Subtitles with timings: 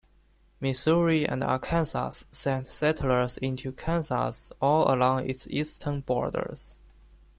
[0.59, 6.55] Missouri and Arkansas sent settlers into Kansas all along its eastern border.